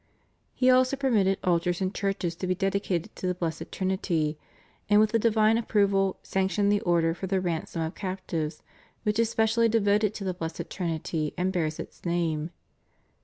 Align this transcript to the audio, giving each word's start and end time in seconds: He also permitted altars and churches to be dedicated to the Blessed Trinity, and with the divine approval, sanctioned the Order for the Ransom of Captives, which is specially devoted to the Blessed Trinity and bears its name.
He 0.55 0.71
also 0.71 0.97
permitted 0.97 1.37
altars 1.43 1.79
and 1.79 1.93
churches 1.93 2.35
to 2.37 2.47
be 2.47 2.55
dedicated 2.55 3.15
to 3.17 3.27
the 3.27 3.35
Blessed 3.35 3.71
Trinity, 3.71 4.35
and 4.89 4.99
with 4.99 5.11
the 5.11 5.19
divine 5.19 5.59
approval, 5.59 6.17
sanctioned 6.23 6.71
the 6.71 6.81
Order 6.81 7.13
for 7.13 7.27
the 7.27 7.39
Ransom 7.39 7.83
of 7.83 7.93
Captives, 7.93 8.63
which 9.03 9.19
is 9.19 9.29
specially 9.29 9.69
devoted 9.69 10.15
to 10.15 10.23
the 10.23 10.33
Blessed 10.33 10.71
Trinity 10.71 11.35
and 11.37 11.53
bears 11.53 11.79
its 11.79 12.03
name. 12.03 12.49